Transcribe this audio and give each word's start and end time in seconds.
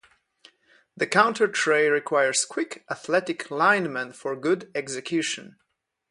The 0.97 1.05
counter 1.05 1.47
trey 1.47 1.87
requires 1.87 2.43
quick, 2.43 2.83
athletic 2.89 3.51
linemen 3.51 4.13
for 4.13 4.35
good 4.35 4.71
execution. 4.73 5.57